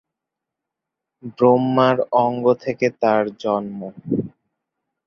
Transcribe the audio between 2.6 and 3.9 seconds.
থেকে তার জন্ম।